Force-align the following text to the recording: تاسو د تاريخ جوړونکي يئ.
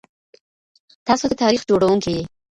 تاسو 1.07 1.23
د 1.29 1.33
تاريخ 1.41 1.61
جوړونکي 1.69 2.09
يئ. 2.17 2.23